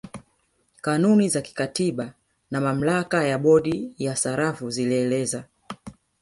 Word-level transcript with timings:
Kanuni 0.81 1.29
za 1.29 1.41
kikatiba 1.41 2.13
na 2.51 2.61
mamlaka 2.61 3.23
ya 3.23 3.37
bodi 3.37 3.95
ya 3.97 4.15
sarafu 4.15 4.69
zilieleza 4.69 5.43